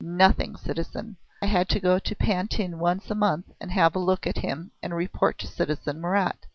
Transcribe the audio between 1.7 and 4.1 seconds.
go to Pantin once a month and have a